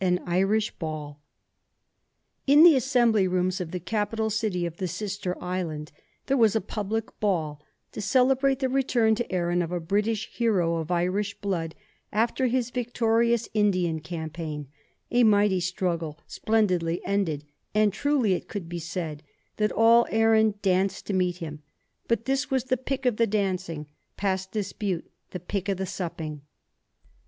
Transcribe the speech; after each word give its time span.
AN 0.00 0.20
IRISH 0.24 0.70
BALL. 0.78 1.20
In 2.46 2.62
the 2.62 2.76
Assembly 2.76 3.26
Rooms 3.26 3.60
of 3.60 3.72
the 3.72 3.80
capital 3.80 4.30
city 4.30 4.64
of 4.64 4.76
the 4.76 4.86
Sister 4.86 5.36
Island 5.42 5.90
there 6.26 6.36
was 6.36 6.54
a 6.54 6.60
public 6.60 7.06
Ball, 7.18 7.60
to 7.90 8.00
celebrate 8.00 8.60
the 8.60 8.68
return 8.68 9.16
to 9.16 9.28
Erin 9.32 9.62
of 9.62 9.72
a 9.72 9.80
British 9.80 10.28
hero 10.28 10.76
of 10.76 10.92
Irish 10.92 11.34
blood, 11.40 11.74
after 12.12 12.46
his 12.46 12.70
victorious 12.70 13.48
Indian 13.52 13.98
campaign; 13.98 14.68
a 15.10 15.24
mighty 15.24 15.58
struggle 15.58 16.20
splendidly 16.24 17.04
ended; 17.04 17.42
and 17.74 17.92
truly 17.92 18.40
could 18.42 18.66
it 18.66 18.68
be 18.68 18.78
said 18.78 19.24
that 19.56 19.72
all 19.72 20.06
Erin 20.12 20.54
danced 20.62 21.04
to 21.08 21.12
meet 21.12 21.38
him; 21.38 21.64
but 22.06 22.26
this 22.26 22.48
was 22.48 22.62
the 22.66 22.76
pick 22.76 23.06
of 23.06 23.16
the 23.16 23.26
dancing, 23.26 23.88
past 24.16 24.52
dispute 24.52 25.10
the 25.32 25.40
pick 25.40 25.68
of 25.68 25.78
the 25.78 25.84
supping. 25.84 26.42